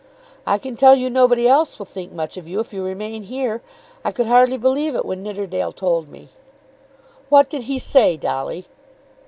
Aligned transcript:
"I 0.47 0.57
can 0.57 0.75
tell 0.77 0.95
you 0.95 1.11
nobody 1.11 1.47
else 1.47 1.77
will 1.77 1.85
think 1.85 2.11
much 2.11 2.35
of 2.35 2.47
you 2.47 2.59
if 2.59 2.73
you 2.73 2.81
remain 2.83 3.21
here. 3.21 3.61
I 4.03 4.11
could 4.11 4.25
hardly 4.25 4.57
believe 4.57 4.95
it 4.95 5.05
when 5.05 5.21
Nidderdale 5.21 5.73
told 5.73 6.09
me." 6.09 6.29
"What 7.29 7.51
did 7.51 7.65
he 7.69 7.77
say, 7.77 8.17
Dolly?" 8.17 8.65